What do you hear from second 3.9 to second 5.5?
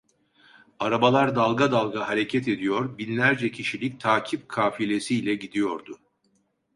takip kafilesiyle